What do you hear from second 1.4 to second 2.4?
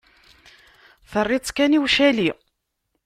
kan i ucali.